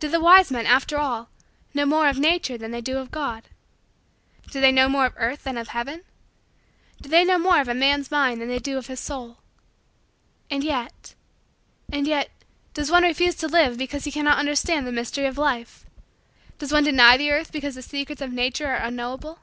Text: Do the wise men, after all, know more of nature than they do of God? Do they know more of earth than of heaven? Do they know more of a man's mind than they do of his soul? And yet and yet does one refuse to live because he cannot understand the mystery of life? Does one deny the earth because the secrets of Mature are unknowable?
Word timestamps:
Do 0.00 0.08
the 0.08 0.18
wise 0.18 0.50
men, 0.50 0.66
after 0.66 0.98
all, 0.98 1.28
know 1.72 1.86
more 1.86 2.08
of 2.08 2.18
nature 2.18 2.58
than 2.58 2.72
they 2.72 2.80
do 2.80 2.98
of 2.98 3.12
God? 3.12 3.44
Do 4.50 4.60
they 4.60 4.72
know 4.72 4.88
more 4.88 5.06
of 5.06 5.12
earth 5.16 5.44
than 5.44 5.56
of 5.56 5.68
heaven? 5.68 6.02
Do 7.00 7.08
they 7.08 7.24
know 7.24 7.38
more 7.38 7.60
of 7.60 7.68
a 7.68 7.72
man's 7.72 8.10
mind 8.10 8.40
than 8.40 8.48
they 8.48 8.58
do 8.58 8.76
of 8.76 8.88
his 8.88 8.98
soul? 8.98 9.38
And 10.50 10.64
yet 10.64 11.14
and 11.92 12.08
yet 12.08 12.30
does 12.74 12.90
one 12.90 13.04
refuse 13.04 13.36
to 13.36 13.46
live 13.46 13.78
because 13.78 14.02
he 14.02 14.10
cannot 14.10 14.38
understand 14.38 14.84
the 14.84 14.90
mystery 14.90 15.26
of 15.26 15.38
life? 15.38 15.86
Does 16.58 16.72
one 16.72 16.82
deny 16.82 17.16
the 17.16 17.30
earth 17.30 17.52
because 17.52 17.76
the 17.76 17.82
secrets 17.82 18.20
of 18.20 18.32
Mature 18.32 18.66
are 18.72 18.82
unknowable? 18.84 19.38